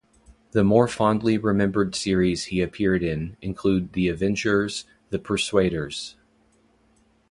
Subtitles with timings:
[0.53, 6.15] The more fondly-remembered series he appeared in include "The Avengers", "The Persuaders!